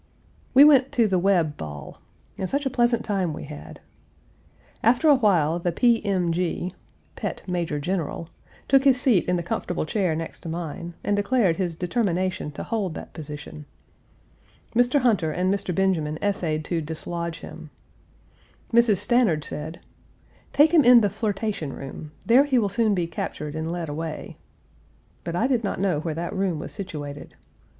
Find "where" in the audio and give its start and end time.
25.99-26.15